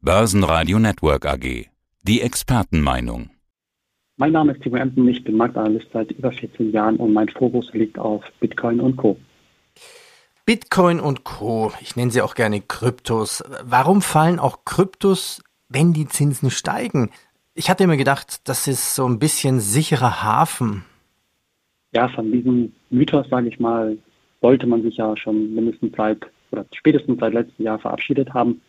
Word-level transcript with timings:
Börsenradio 0.00 0.78
Network 0.78 1.26
AG. 1.26 1.66
Die 2.04 2.20
Expertenmeinung. 2.20 3.30
Mein 4.16 4.30
Name 4.30 4.52
ist 4.52 4.62
Timo 4.62 4.76
Emden, 4.76 5.08
ich 5.08 5.24
bin 5.24 5.36
Marktanalyst 5.36 5.88
seit 5.92 6.12
über 6.12 6.30
14 6.30 6.70
Jahren 6.70 6.98
und 6.98 7.12
mein 7.12 7.28
Fokus 7.28 7.68
liegt 7.72 7.98
auf 7.98 8.22
Bitcoin 8.38 8.78
und 8.78 8.96
Co. 8.96 9.18
Bitcoin 10.46 11.00
und 11.00 11.24
Co. 11.24 11.72
Ich 11.80 11.96
nenne 11.96 12.12
sie 12.12 12.22
auch 12.22 12.36
gerne 12.36 12.60
Kryptos. 12.60 13.42
Warum 13.64 14.00
fallen 14.00 14.38
auch 14.38 14.64
Kryptos, 14.64 15.42
wenn 15.68 15.92
die 15.92 16.06
Zinsen 16.06 16.52
steigen? 16.52 17.10
Ich 17.54 17.68
hatte 17.68 17.82
immer 17.82 17.96
gedacht, 17.96 18.48
das 18.48 18.68
ist 18.68 18.94
so 18.94 19.04
ein 19.04 19.18
bisschen 19.18 19.58
sicherer 19.58 20.22
Hafen. 20.22 20.84
Ja, 21.90 22.08
von 22.08 22.30
diesem 22.30 22.72
Mythos, 22.90 23.28
sage 23.28 23.48
ich 23.48 23.58
mal, 23.58 23.98
sollte 24.42 24.68
man 24.68 24.82
sich 24.82 24.96
ja 24.96 25.16
schon 25.16 25.56
mindestens 25.56 25.92
seit 25.96 26.24
oder 26.52 26.64
spätestens 26.72 27.18
seit 27.18 27.34
letztem 27.34 27.64
Jahr 27.64 27.80
verabschiedet 27.80 28.32
haben. 28.32 28.60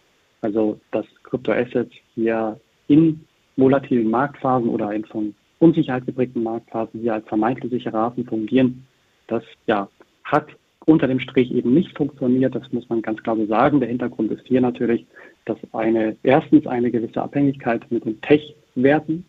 Also 0.42 0.80
dass 0.92 1.06
Kryptoassets 1.24 1.92
hier 2.16 2.60
in 2.88 3.22
volatilen 3.58 4.10
Marktphasen 4.10 4.70
oder 4.70 4.94
in 4.94 5.06
von 5.06 5.36
Unsicherheit 5.60 6.06
geprägten 6.06 6.44
Marktphasen 6.44 7.02
hier 7.02 7.14
als 7.14 7.28
vermeintlich 7.28 7.72
sichere 7.72 7.98
Hafen 7.98 8.26
fungieren, 8.26 8.86
das 9.28 9.44
ja 9.68 9.90
hat 10.24 10.48
unter 10.86 11.08
dem 11.08 11.20
Strich 11.20 11.52
eben 11.52 11.74
nicht 11.74 11.96
funktioniert. 11.96 12.56
Das 12.56 12.72
muss 12.72 12.88
man 12.90 13.02
ganz 13.02 13.22
klar 13.22 13.36
so 13.36 13.46
sagen. 13.46 13.80
Der 13.80 13.90
Hintergrund 13.90 14.32
ist 14.32 14.48
hier 14.48 14.62
natürlich, 14.62 15.06
dass 15.46 15.58
eine 15.74 16.16
erstens 16.24 16.66
eine 16.66 16.90
gewisse 16.90 17.22
Abhängigkeit 17.22 17.90
mit 17.92 18.06
den 18.06 18.20
Tech-Werten 18.22 19.26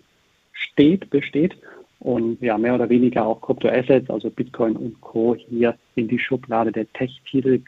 steht, 0.52 1.10
besteht 1.10 1.56
und 1.98 2.40
ja, 2.40 2.56
mehr 2.56 2.74
oder 2.74 2.88
weniger 2.88 3.26
auch 3.26 3.40
Kryptoassets, 3.40 4.08
also 4.08 4.30
Bitcoin 4.30 4.76
und 4.76 5.00
Co. 5.00 5.34
hier 5.34 5.76
in 5.96 6.08
die 6.08 6.18
Schublade 6.18 6.72
der 6.72 6.90
Tech-Titel 6.92 7.58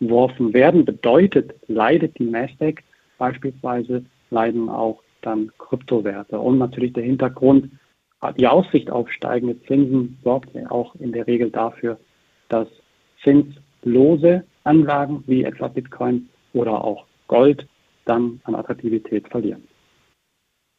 geworfen 0.00 0.52
werden. 0.52 0.84
Bedeutet, 0.84 1.54
leidet 1.68 2.18
die 2.18 2.24
Nasdaq 2.24 2.82
beispielsweise, 3.18 4.04
leiden 4.30 4.68
auch 4.68 5.02
dann 5.22 5.50
Kryptowerte. 5.58 6.38
Und 6.38 6.58
natürlich 6.58 6.92
der 6.92 7.04
Hintergrund, 7.04 7.70
die 8.38 8.46
Aussicht 8.46 8.90
auf 8.90 9.10
steigende 9.10 9.60
Zinsen 9.64 10.18
sorgt 10.22 10.50
auch 10.70 10.94
in 10.96 11.12
der 11.12 11.26
Regel 11.26 11.50
dafür, 11.50 11.98
dass 12.48 12.68
zinslose 13.22 14.44
Anlagen 14.64 15.22
wie 15.26 15.44
etwa 15.44 15.68
Bitcoin 15.68 16.28
oder 16.52 16.82
auch 16.82 17.06
Gold 17.28 17.66
dann 18.04 18.40
an 18.44 18.54
Attraktivität 18.54 19.28
verlieren. 19.28 19.62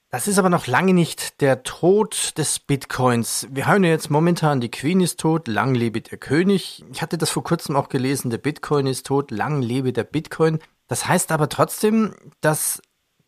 Das 0.09 0.29
ist 0.29 0.39
aber 0.39 0.49
noch 0.49 0.67
lange 0.67 0.93
nicht 0.93 1.41
der 1.41 1.63
Tod 1.63 2.37
des 2.37 2.59
Bitcoins. 2.59 3.45
Wir 3.51 3.67
hören 3.67 3.83
ja 3.83 3.89
jetzt 3.89 4.09
momentan, 4.09 4.61
die 4.61 4.71
Queen 4.71 5.01
ist 5.01 5.19
tot, 5.19 5.49
lang 5.49 5.75
lebe 5.75 5.99
der 5.99 6.17
König. 6.17 6.85
Ich 6.93 7.01
hatte 7.01 7.17
das 7.17 7.29
vor 7.29 7.43
kurzem 7.43 7.75
auch 7.75 7.89
gelesen, 7.89 8.29
der 8.29 8.37
Bitcoin 8.37 8.87
ist 8.87 9.07
tot, 9.07 9.31
lang 9.31 9.61
lebe 9.61 9.91
der 9.91 10.05
Bitcoin. 10.05 10.59
Das 10.87 11.09
heißt 11.09 11.33
aber 11.33 11.49
trotzdem, 11.49 12.13
dass 12.39 12.81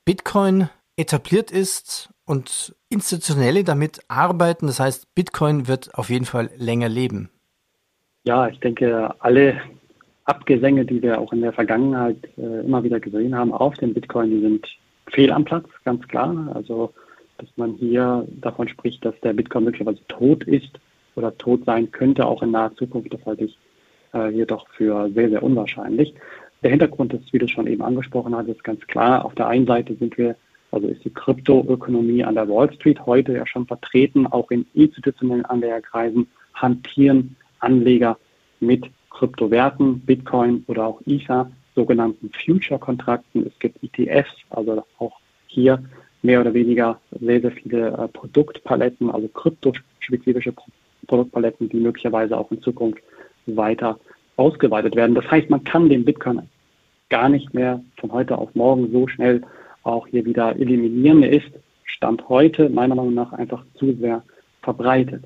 Bitcoin 0.06 0.70
etabliert 0.96 1.52
ist 1.52 2.14
und 2.26 2.74
Institutionelle 2.88 3.66
damit 3.66 4.00
arbeiten. 4.08 4.68
Das 4.68 4.80
heißt, 4.80 5.14
Bitcoin 5.16 5.68
wird 5.68 5.94
auf 5.96 6.10
jeden 6.10 6.26
Fall 6.26 6.50
länger 6.56 6.88
leben. 6.88 7.30
Ja, 8.24 8.48
ich 8.48 8.60
denke, 8.62 9.14
alle 9.20 9.62
Abgesänge, 10.24 10.86
die 10.86 11.02
wir 11.02 11.20
auch 11.20 11.34
in 11.34 11.42
der 11.42 11.52
Vergangenheit 11.52 12.18
äh, 12.38 12.62
immer 12.62 12.84
wieder 12.84 13.02
gesehen 13.02 13.36
haben 13.36 13.52
auf 13.52 13.76
dem 13.76 13.94
Bitcoin, 13.94 14.30
die 14.30 14.42
sind 14.42 14.66
fehl 15.12 15.32
am 15.32 15.46
Platz, 15.46 15.68
ganz 15.84 16.08
klar. 16.08 16.52
Also, 16.54 16.94
dass 17.38 17.50
man 17.56 17.74
hier 17.74 18.28
davon 18.42 18.68
spricht, 18.68 19.04
dass 19.06 19.20
der 19.22 19.34
Bitcoin 19.34 19.66
möglicherweise 19.66 20.06
tot 20.08 20.44
ist 20.44 20.80
oder 21.16 21.38
tot 21.38 21.66
sein 21.66 21.92
könnte, 21.92 22.26
auch 22.26 22.44
in 22.44 22.52
naher 22.52 22.76
Zukunft, 22.76 23.14
das 23.14 23.26
halte 23.26 23.46
ich 23.46 23.58
äh, 24.14 24.30
hier 24.30 24.46
doch 24.46 24.68
für 24.70 25.10
sehr, 25.12 25.30
sehr 25.30 25.44
unwahrscheinlich. 25.44 26.14
Der 26.64 26.72
Hintergrund 26.72 27.14
ist, 27.14 27.32
wie 27.32 27.40
du 27.40 27.48
schon 27.48 27.68
eben 27.68 27.82
angesprochen 27.82 28.36
hast, 28.36 28.48
ist 28.48 28.64
ganz 28.64 28.86
klar. 28.88 29.24
Auf 29.24 29.36
der 29.36 29.48
einen 29.48 29.66
Seite 29.66 29.96
sind 29.96 30.18
wir, 30.18 30.36
also 30.72 30.88
ist 30.88 31.04
die 31.06 31.14
Kryptoökonomie 31.14 32.24
an 32.24 32.36
der 32.36 32.50
Wall 32.50 32.72
Street 32.74 33.06
heute 33.06 33.34
ja 33.34 33.48
schon 33.48 33.66
vertreten, 33.66 34.28
auch 34.28 34.52
in 34.52 34.66
institutionellen 34.74 35.46
Anlegerkreisen 35.46 36.28
hantieren 36.54 37.36
Anleger 37.60 38.18
mit 38.60 38.86
Kryptowerten, 39.10 40.00
Bitcoin 40.02 40.64
oder 40.68 40.86
auch 40.86 41.02
Ether 41.06 41.50
sogenannten 41.80 42.30
Future-Kontrakten. 42.46 43.48
Es 43.48 43.58
gibt 43.60 43.82
ETFs, 43.82 44.36
also 44.50 44.84
auch 44.98 45.18
hier 45.48 45.82
mehr 46.22 46.42
oder 46.42 46.54
weniger 46.54 47.00
sehr, 47.22 47.40
sehr 47.40 47.52
viele 47.52 47.88
äh, 47.88 48.08
Produktpaletten, 48.10 49.10
also 49.10 49.30
kryptospezifische 49.30 50.54
Produktpaletten, 51.08 51.70
die 51.70 51.78
möglicherweise 51.78 52.38
auch 52.38 52.52
in 52.52 52.62
Zukunft 52.62 53.02
weiter 53.46 53.98
ausgeweitet 54.36 54.96
werden. 54.96 55.16
Das 55.16 55.30
heißt, 55.32 55.50
man 55.50 55.64
kann 55.64 55.88
den 55.88 56.04
Bitcoin 56.04 56.42
gar 57.10 57.30
nicht 57.30 57.54
mehr 57.54 57.82
von 57.98 58.12
heute 58.12 58.38
auf 58.38 58.54
morgen 58.56 58.92
so 58.92 59.08
schnell 59.08 59.42
auch 59.84 60.06
hier 60.08 60.26
wieder 60.26 60.56
eliminieren. 60.58 61.24
Er 61.24 61.32
ist 61.32 61.50
Stand 61.86 62.28
heute 62.30 62.70
meiner 62.70 62.96
Meinung 62.96 63.14
nach 63.14 63.32
einfach 63.34 63.64
zu 63.76 63.94
sehr 63.94 64.22
verbreitet. 64.62 65.24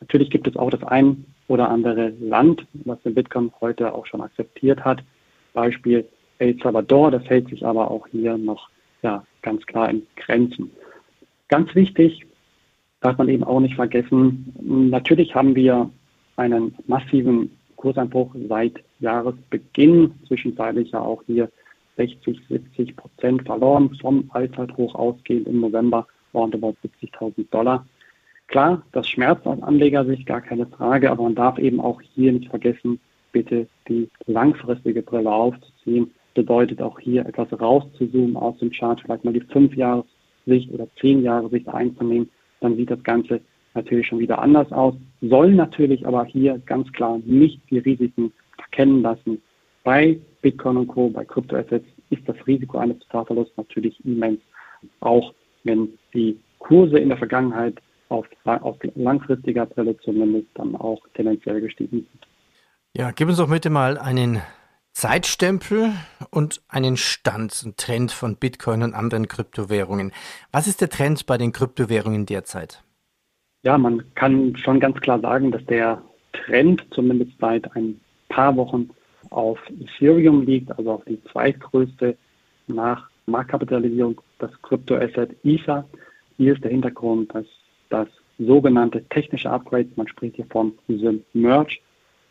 Natürlich 0.00 0.30
gibt 0.30 0.48
es 0.48 0.56
auch 0.56 0.70
das 0.70 0.82
ein 0.82 1.24
oder 1.46 1.68
andere 1.68 2.12
Land, 2.20 2.66
was 2.84 3.00
den 3.02 3.14
Bitcoin 3.14 3.52
heute 3.60 3.94
auch 3.94 4.06
schon 4.06 4.20
akzeptiert 4.20 4.84
hat, 4.84 5.02
Beispiel 5.52 6.06
El 6.38 6.58
Salvador, 6.62 7.10
das 7.10 7.24
hält 7.24 7.48
sich 7.48 7.64
aber 7.64 7.90
auch 7.90 8.06
hier 8.08 8.36
noch 8.36 8.68
ja, 9.02 9.24
ganz 9.42 9.64
klar 9.66 9.90
in 9.90 10.06
Grenzen. 10.16 10.70
Ganz 11.48 11.74
wichtig, 11.74 12.24
darf 13.00 13.18
man 13.18 13.28
eben 13.28 13.44
auch 13.44 13.60
nicht 13.60 13.74
vergessen, 13.74 14.52
natürlich 14.60 15.34
haben 15.34 15.54
wir 15.54 15.90
einen 16.36 16.74
massiven 16.86 17.50
Kurseinbruch 17.76 18.34
seit 18.48 18.82
Jahresbeginn, 19.00 20.14
zwischenzeitlich 20.26 20.92
ja 20.92 21.00
auch 21.00 21.22
hier 21.26 21.50
60, 21.96 22.40
70 22.48 22.96
Prozent 22.96 23.42
verloren, 23.42 23.94
vom 24.00 24.30
Allzeithoch 24.32 24.94
ausgehend 24.94 25.46
im 25.46 25.60
November 25.60 26.06
roundabout 26.32 26.76
70.000 27.02 27.50
Dollar. 27.50 27.86
Klar, 28.46 28.82
das 28.92 29.08
schmerzt 29.08 29.46
aus 29.46 29.62
Anlegersicht, 29.62 30.26
gar 30.26 30.40
keine 30.40 30.66
Frage, 30.66 31.10
aber 31.10 31.24
man 31.24 31.34
darf 31.34 31.58
eben 31.58 31.80
auch 31.80 32.00
hier 32.00 32.32
nicht 32.32 32.48
vergessen, 32.48 33.00
bitte 33.32 33.66
die 33.88 34.08
langfristige 34.26 35.02
Brille 35.02 35.30
aufzuziehen. 35.30 36.12
Bedeutet 36.34 36.80
auch 36.80 36.98
hier 36.98 37.26
etwas 37.26 37.48
rauszuzoomen 37.52 38.36
aus 38.36 38.58
dem 38.58 38.70
Chart, 38.70 39.00
vielleicht 39.00 39.24
mal 39.24 39.34
die 39.34 39.40
5 39.40 39.74
Jahres 39.74 40.06
Sicht 40.46 40.72
oder 40.72 40.88
10 41.00 41.22
Jahre 41.22 41.48
Sicht 41.50 41.68
einzunehmen, 41.68 42.30
dann 42.60 42.76
sieht 42.76 42.90
das 42.90 43.02
Ganze 43.02 43.40
natürlich 43.74 44.06
schon 44.06 44.18
wieder 44.18 44.38
anders 44.40 44.70
aus, 44.72 44.94
soll 45.20 45.52
natürlich 45.54 46.06
aber 46.06 46.24
hier 46.24 46.60
ganz 46.66 46.92
klar 46.92 47.20
nicht 47.24 47.60
die 47.70 47.78
Risiken 47.78 48.32
erkennen 48.58 49.02
lassen. 49.02 49.40
Bei 49.84 50.18
Bitcoin 50.42 50.76
und 50.76 50.88
Co., 50.88 51.08
bei 51.08 51.24
Kryptoassets 51.24 51.86
ist 52.10 52.28
das 52.28 52.36
Risiko 52.46 52.78
eines 52.78 52.98
Totalverlusts 53.00 53.56
natürlich 53.56 54.04
immens, 54.04 54.40
auch 55.00 55.32
wenn 55.64 55.88
die 56.14 56.38
Kurse 56.58 56.98
in 56.98 57.08
der 57.08 57.18
Vergangenheit 57.18 57.80
auf, 58.08 58.26
auf 58.44 58.76
langfristiger 58.94 59.66
Brille 59.66 59.96
zumindest 59.98 60.48
dann 60.54 60.76
auch 60.76 61.00
tendenziell 61.14 61.60
gestiegen 61.60 61.98
sind. 61.98 62.31
Ja, 62.94 63.10
gib 63.10 63.28
uns 63.28 63.38
doch 63.38 63.48
bitte 63.48 63.70
mal 63.70 63.96
einen 63.96 64.42
Zeitstempel 64.92 65.92
und 66.30 66.60
einen 66.68 66.98
Stand, 66.98 67.58
einen 67.64 67.74
Trend 67.76 68.12
von 68.12 68.36
Bitcoin 68.36 68.82
und 68.82 68.92
anderen 68.92 69.28
Kryptowährungen. 69.28 70.12
Was 70.50 70.66
ist 70.66 70.82
der 70.82 70.90
Trend 70.90 71.24
bei 71.24 71.38
den 71.38 71.52
Kryptowährungen 71.52 72.26
derzeit? 72.26 72.84
Ja, 73.62 73.78
man 73.78 74.14
kann 74.14 74.54
schon 74.56 74.78
ganz 74.78 75.00
klar 75.00 75.20
sagen, 75.20 75.50
dass 75.50 75.64
der 75.64 76.02
Trend 76.34 76.84
zumindest 76.90 77.32
seit 77.40 77.74
ein 77.74 77.98
paar 78.28 78.54
Wochen 78.56 78.90
auf 79.30 79.58
Ethereum 79.70 80.42
liegt, 80.42 80.70
also 80.76 80.92
auf 80.92 81.04
die 81.06 81.22
zweitgrößte 81.32 82.14
nach 82.66 83.08
Marktkapitalisierung 83.24 84.20
das 84.38 84.50
Kryptoasset 84.60 85.34
Ether. 85.44 85.88
Hier 86.36 86.52
ist 86.52 86.62
der 86.62 86.70
Hintergrund, 86.70 87.34
dass 87.34 87.46
das 87.88 88.08
sogenannte 88.38 89.02
technische 89.08 89.48
Upgrade, 89.48 89.88
man 89.96 90.08
spricht 90.08 90.36
hier 90.36 90.46
von 90.50 90.74
diesem 90.88 91.24
Merge, 91.32 91.78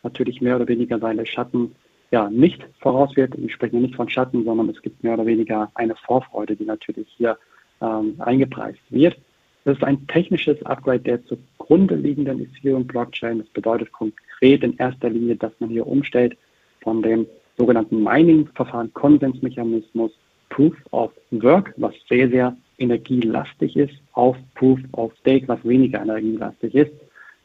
natürlich 0.02 0.40
mehr 0.40 0.56
oder 0.56 0.68
weniger 0.68 0.98
seine 0.98 1.26
Schatten 1.26 1.74
ja 2.10 2.28
nicht 2.28 2.64
vorauswirkt. 2.80 3.36
Ich 3.38 3.52
spreche 3.52 3.76
nicht 3.76 3.96
von 3.96 4.08
Schatten, 4.08 4.44
sondern 4.44 4.68
es 4.68 4.80
gibt 4.82 5.02
mehr 5.02 5.14
oder 5.14 5.26
weniger 5.26 5.70
eine 5.74 5.96
Vorfreude, 5.96 6.56
die 6.56 6.64
natürlich 6.64 7.08
hier 7.16 7.38
ähm, 7.80 8.14
eingepreist 8.18 8.80
wird. 8.90 9.16
Das 9.64 9.76
ist 9.76 9.84
ein 9.84 10.06
technisches 10.08 10.60
Upgrade 10.66 11.00
der 11.00 11.24
zugrunde 11.24 11.94
liegenden 11.94 12.40
Ethereum-Blockchain. 12.40 13.38
Das 13.38 13.48
bedeutet 13.48 13.92
konkret 13.92 14.62
in 14.62 14.76
erster 14.76 15.08
Linie, 15.08 15.36
dass 15.36 15.52
man 15.60 15.70
hier 15.70 15.86
umstellt 15.86 16.36
von 16.82 17.00
dem 17.00 17.26
sogenannten 17.56 18.02
Mining-Verfahren 18.02 18.92
Konsensmechanismus 18.92 20.12
Proof 20.50 20.74
of 20.90 21.12
Work, 21.30 21.72
was 21.76 21.94
sehr, 22.08 22.28
sehr 22.28 22.56
energielastig 22.78 23.76
ist, 23.76 23.94
auf 24.12 24.36
Proof 24.54 24.80
of 24.92 25.12
Stake, 25.20 25.48
was 25.48 25.64
weniger 25.64 26.02
energielastig 26.02 26.74
ist. 26.74 26.92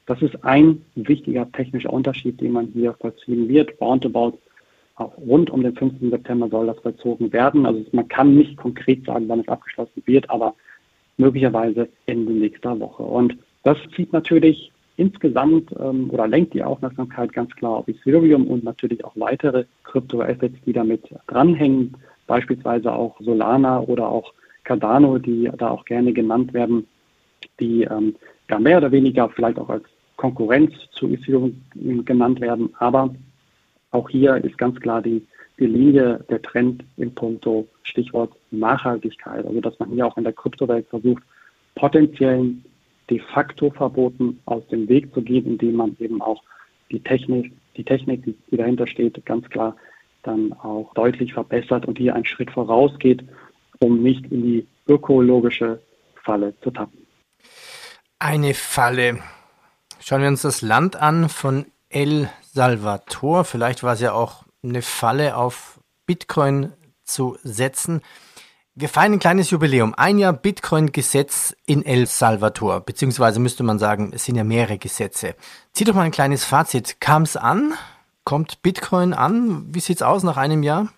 Das 0.07 0.21
ist 0.21 0.43
ein 0.43 0.81
wichtiger 0.95 1.51
technischer 1.51 1.91
Unterschied, 1.91 2.39
den 2.41 2.53
man 2.53 2.67
hier 2.67 2.93
vollziehen 2.93 3.47
wird. 3.49 3.79
Roundabout 3.79 4.39
rund 4.99 5.49
um 5.49 5.61
den 5.61 5.75
15. 5.75 6.09
September 6.09 6.49
soll 6.49 6.67
das 6.67 6.79
vollzogen 6.79 7.31
werden. 7.31 7.65
Also 7.65 7.83
man 7.91 8.07
kann 8.07 8.35
nicht 8.35 8.57
konkret 8.57 9.05
sagen, 9.05 9.27
wann 9.27 9.41
es 9.41 9.47
abgeschlossen 9.47 10.01
wird, 10.05 10.29
aber 10.29 10.55
möglicherweise 11.17 11.89
Ende 12.05 12.31
nächster 12.31 12.79
Woche. 12.79 13.03
Und 13.03 13.37
das 13.63 13.77
zieht 13.95 14.13
natürlich 14.13 14.71
insgesamt 14.95 15.71
ähm, 15.77 16.09
oder 16.09 16.25
lenkt 16.27 16.53
die 16.53 16.63
Aufmerksamkeit 16.63 17.33
ganz 17.33 17.53
klar 17.55 17.73
auf 17.73 17.87
Ethereum 17.87 18.47
und 18.47 18.63
natürlich 18.63 19.03
auch 19.03 19.13
weitere 19.15 19.65
Kryptoassets, 19.83 20.55
die 20.65 20.73
damit 20.73 21.03
dranhängen. 21.27 21.95
beispielsweise 22.25 22.91
auch 22.91 23.19
Solana 23.19 23.81
oder 23.81 24.09
auch 24.09 24.33
Cardano, 24.63 25.17
die 25.17 25.49
da 25.57 25.69
auch 25.69 25.85
gerne 25.85 26.13
genannt 26.13 26.53
werden, 26.53 26.87
die 27.59 27.83
ähm, 27.83 28.15
ja 28.49 28.59
mehr 28.59 28.77
oder 28.77 28.91
weniger 28.91 29.29
vielleicht 29.29 29.59
auch 29.59 29.69
als 29.69 29.85
Konkurrenz 30.17 30.73
zu 30.91 31.07
Ethereum 31.07 31.63
genannt 32.03 32.41
werden. 32.41 32.73
Aber 32.79 33.15
auch 33.91 34.09
hier 34.09 34.35
ist 34.43 34.57
ganz 34.57 34.79
klar 34.79 35.01
die, 35.01 35.25
die 35.59 35.67
Linie, 35.67 36.25
der 36.29 36.41
Trend 36.41 36.83
in 36.97 37.15
puncto 37.15 37.67
Stichwort 37.83 38.33
Nachhaltigkeit. 38.51 39.45
Also 39.45 39.61
dass 39.61 39.79
man 39.79 39.91
hier 39.91 40.05
auch 40.05 40.17
in 40.17 40.23
der 40.25 40.33
Kryptowelt 40.33 40.87
versucht, 40.89 41.23
potenziellen 41.75 42.65
de 43.09 43.19
facto 43.33 43.69
Verboten 43.69 44.39
aus 44.45 44.67
dem 44.67 44.89
Weg 44.89 45.13
zu 45.13 45.21
gehen, 45.21 45.45
indem 45.45 45.75
man 45.75 45.95
eben 45.99 46.21
auch 46.21 46.43
die 46.91 46.99
Technik, 46.99 47.53
die 47.77 47.83
Technik, 47.83 48.23
die 48.25 48.57
dahinter 48.57 48.87
steht, 48.87 49.25
ganz 49.25 49.47
klar 49.49 49.75
dann 50.23 50.51
auch 50.53 50.93
deutlich 50.93 51.33
verbessert 51.33 51.85
und 51.85 51.97
hier 51.97 52.15
einen 52.15 52.25
Schritt 52.25 52.51
vorausgeht, 52.51 53.23
um 53.79 54.03
nicht 54.03 54.25
in 54.31 54.43
die 54.43 54.67
ökologische 54.87 55.79
Falle 56.23 56.53
zu 56.61 56.71
tappen. 56.71 57.07
Eine 58.19 58.53
Falle. 58.53 59.19
Schauen 59.99 60.21
wir 60.21 60.27
uns 60.27 60.41
das 60.41 60.61
Land 60.61 60.95
an 60.95 61.29
von 61.29 61.65
El 61.89 62.29
Salvador. 62.41 63.43
Vielleicht 63.43 63.83
war 63.83 63.93
es 63.93 64.01
ja 64.01 64.13
auch 64.13 64.43
eine 64.63 64.81
Falle 64.81 65.35
auf 65.35 65.79
Bitcoin 66.05 66.73
zu 67.03 67.37
setzen. 67.43 68.01
Wir 68.75 68.89
feiern 68.89 69.13
ein 69.13 69.19
kleines 69.19 69.49
Jubiläum. 69.49 69.95
Ein 69.95 70.19
Jahr 70.19 70.33
Bitcoin-Gesetz 70.33 71.55
in 71.65 71.83
El 71.83 72.05
Salvador. 72.05 72.81
Beziehungsweise 72.81 73.39
müsste 73.39 73.63
man 73.63 73.79
sagen, 73.79 74.11
es 74.13 74.25
sind 74.25 74.35
ja 74.35 74.43
mehrere 74.43 74.77
Gesetze. 74.77 75.35
Zieh 75.73 75.83
doch 75.83 75.95
mal 75.95 76.03
ein 76.03 76.11
kleines 76.11 76.45
Fazit. 76.45 77.01
Kam 77.01 77.23
es 77.23 77.35
an? 77.35 77.73
Kommt 78.23 78.61
Bitcoin 78.61 79.13
an? 79.13 79.65
Wie 79.73 79.79
sieht 79.79 79.97
es 79.97 80.03
aus 80.03 80.21
nach 80.21 80.37
einem 80.37 80.61
Jahr? 80.61 80.89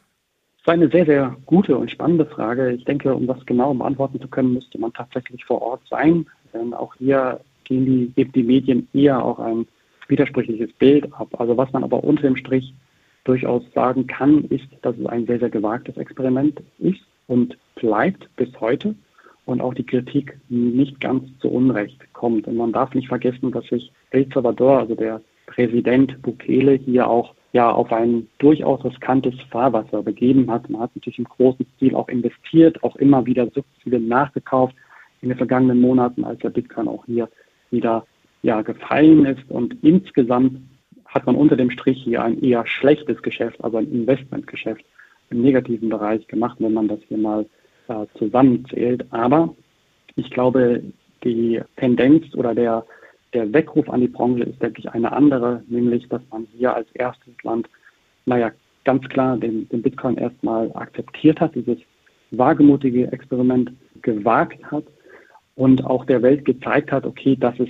Das 0.58 0.68
war 0.68 0.74
eine 0.74 0.90
sehr, 0.90 1.06
sehr 1.06 1.38
gute 1.46 1.78
und 1.78 1.90
spannende 1.90 2.26
Frage. 2.26 2.72
Ich 2.72 2.84
denke, 2.84 3.16
um 3.16 3.28
das 3.28 3.46
genau 3.46 3.74
beantworten 3.74 4.20
zu 4.20 4.28
können, 4.28 4.56
müsste 4.56 4.78
man 4.78 4.92
tatsächlich 4.92 5.46
vor 5.46 5.62
Ort 5.62 5.82
sein. 5.90 6.28
Denn 6.54 6.74
auch 6.74 6.94
hier 6.96 7.40
geben 7.70 7.86
die, 7.86 8.08
geben 8.16 8.32
die 8.34 8.44
Medien 8.44 8.88
eher 8.94 9.24
auch 9.24 9.40
ein 9.40 9.66
widersprüchliches 10.10 10.74
Bild 10.74 11.14
ab. 11.14 11.30
Also 11.40 11.56
was 11.56 11.72
man 11.72 11.84
aber 11.84 12.04
unter 12.04 12.24
dem 12.24 12.36
Strich 12.36 12.74
durchaus 13.24 13.64
sagen 13.74 14.08
kann, 14.08 14.44
ist, 14.46 14.68
dass 14.82 14.98
es 14.98 15.06
ein 15.06 15.26
sehr, 15.28 15.40
sehr 15.40 15.50
gewagtes 15.50 15.96
Experiment 15.98 16.62
ist 16.80 17.00
und 17.28 17.58
bleibt 17.76 18.28
bis 18.36 18.50
heute 18.60 18.96
und 19.46 19.62
auch 19.62 19.74
die 19.74 19.86
Kritik 19.86 20.38
nicht 20.50 21.00
ganz 21.00 21.24
zu 21.40 21.50
Unrecht 21.50 22.02
kommt. 22.14 22.48
Und 22.48 22.58
man 22.58 22.72
darf 22.72 22.94
nicht 22.94 23.08
vergessen, 23.08 23.52
dass 23.52 23.66
sich 23.68 23.92
El 24.12 24.28
Salvador, 24.34 24.80
also 24.80 24.96
der 24.96 25.22
Präsident 25.46 26.22
Bukele, 26.22 26.74
hier 26.74 27.08
auch 27.08 27.34
ja 27.52 27.72
auf 27.72 27.92
ein 27.92 28.28
durchaus 28.38 28.84
riskantes 28.84 29.34
Fahrwasser 29.50 30.04
begeben 30.04 30.50
hat. 30.52 30.70
Man 30.70 30.82
hat 30.82 30.96
natürlich 30.96 31.20
im 31.20 31.26
großen 31.26 31.66
Stil 31.76 31.96
auch 31.96 32.08
investiert, 32.10 32.84
auch 32.84 32.96
immer 32.98 33.26
wieder 33.26 33.46
sukzessive 33.46 34.00
nachgekauft 34.00 34.76
in 35.22 35.30
den 35.30 35.38
vergangenen 35.38 35.82
Monaten, 35.82 36.24
als 36.24 36.40
der 36.40 36.50
Bitcoin 36.50 36.88
auch 36.88 37.06
hier 37.06 37.28
wieder 37.72 38.06
ja, 38.42 38.62
gefallen 38.62 39.26
ist. 39.26 39.50
Und 39.50 39.78
insgesamt 39.84 40.62
hat 41.06 41.26
man 41.26 41.36
unter 41.36 41.56
dem 41.56 41.72
Strich 41.72 42.02
hier 42.04 42.24
ein 42.24 42.42
eher 42.42 42.66
schlechtes 42.66 43.22
Geschäft, 43.22 43.64
also 43.64 43.78
ein 43.78 43.92
Investmentgeschäft 43.92 44.84
im 45.30 45.42
negativen 45.42 45.90
Bereich 45.90 46.28
gemacht, 46.28 46.58
wenn 46.60 46.74
man 46.74 46.88
das 46.88 47.00
hier 47.08 47.18
mal 47.18 47.46
äh, 47.88 48.06
zusammenzählt. 48.18 49.06
Aber 49.12 49.56
ich 50.16 50.30
glaube, 50.30 50.84
die 51.24 51.62
Tendenz 51.78 52.34
oder 52.36 52.56
der, 52.56 52.86
der 53.34 53.52
Weckruf 53.54 53.90
an 53.90 54.02
die 54.02 54.08
Branche 54.08 54.44
ist, 54.44 54.62
denke 54.62 54.80
ich, 54.80 54.90
eine 54.90 55.12
andere, 55.12 55.64
nämlich, 55.68 56.08
dass 56.10 56.22
man 56.32 56.48
hier 56.56 56.74
als 56.76 56.88
erstes 56.94 57.34
Land, 57.44 57.70
naja, 58.26 58.52
ganz 58.86 59.08
klar 59.10 59.38
den, 59.38 59.68
den 59.70 59.82
Bitcoin 59.82 60.18
erstmal 60.18 60.72
akzeptiert 60.74 61.40
hat, 61.40 61.54
dieses 61.56 61.78
wagemutige 62.32 63.12
Experiment 63.12 63.72
gewagt 64.02 64.64
hat 64.72 64.84
und 65.60 65.84
auch 65.84 66.06
der 66.06 66.22
Welt 66.22 66.46
gezeigt 66.46 66.90
hat, 66.90 67.06
okay, 67.06 67.36
dass 67.36 67.60
es 67.60 67.68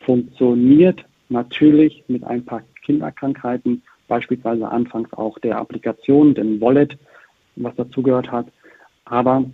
funktioniert, 0.00 1.04
natürlich 1.28 2.02
mit 2.08 2.24
ein 2.24 2.42
paar 2.42 2.62
Kinderkrankheiten, 2.82 3.82
beispielsweise 4.08 4.66
anfangs 4.66 5.12
auch 5.12 5.38
der 5.40 5.58
Applikation, 5.58 6.34
dem 6.34 6.62
Wallet, 6.62 6.96
was 7.56 7.76
dazugehört 7.76 8.32
hat. 8.32 8.46
Aber 9.04 9.44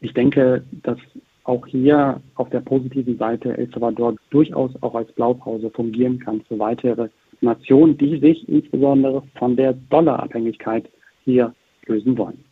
ich 0.00 0.14
denke, 0.14 0.62
dass 0.84 0.98
auch 1.42 1.66
hier 1.66 2.20
auf 2.36 2.48
der 2.50 2.60
positiven 2.60 3.18
Seite 3.18 3.58
El 3.58 3.70
Salvador 3.72 4.14
durchaus 4.30 4.70
auch 4.82 4.94
als 4.94 5.10
Blaupause 5.10 5.68
fungieren 5.70 6.20
kann 6.20 6.42
für 6.46 6.60
weitere 6.60 7.08
Nationen, 7.40 7.98
die 7.98 8.20
sich 8.20 8.48
insbesondere 8.48 9.24
von 9.36 9.56
der 9.56 9.72
Dollarabhängigkeit 9.72 10.88
hier 11.24 11.52
lösen 11.86 12.16
wollen. 12.16 12.44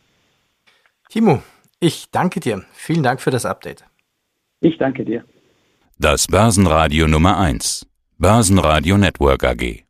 Timo, 1.07 1.41
ich 1.79 2.11
danke 2.11 2.41
dir. 2.41 2.63
Vielen 2.73 3.03
Dank 3.03 3.21
für 3.21 3.31
das 3.31 3.45
Update. 3.45 3.85
Ich 4.67 4.79
danke 4.79 5.05
dir. 5.05 5.23
Das 5.99 6.25
Börsenradio 6.25 7.07
Nummer 7.07 7.37
1. 7.37 7.85
Börsenradio 8.17 8.97
Network 8.97 9.43
AG. 9.43 9.84